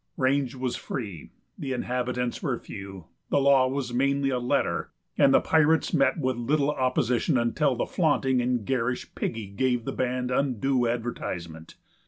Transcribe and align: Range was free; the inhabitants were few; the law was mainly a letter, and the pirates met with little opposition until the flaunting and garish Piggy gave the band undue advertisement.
Range 0.17 0.55
was 0.55 0.75
free; 0.75 1.29
the 1.59 1.73
inhabitants 1.73 2.41
were 2.41 2.57
few; 2.57 3.05
the 3.29 3.37
law 3.37 3.67
was 3.67 3.93
mainly 3.93 4.31
a 4.31 4.39
letter, 4.39 4.89
and 5.15 5.31
the 5.31 5.39
pirates 5.39 5.93
met 5.93 6.17
with 6.17 6.37
little 6.37 6.71
opposition 6.71 7.37
until 7.37 7.75
the 7.75 7.85
flaunting 7.85 8.41
and 8.41 8.65
garish 8.65 9.13
Piggy 9.13 9.45
gave 9.45 9.85
the 9.85 9.91
band 9.93 10.31
undue 10.31 10.87
advertisement. 10.87 11.75